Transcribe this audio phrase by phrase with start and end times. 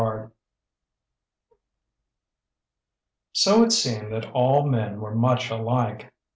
[0.03, 0.31] XXXI
[3.33, 6.11] So it seemed that all men were much alike.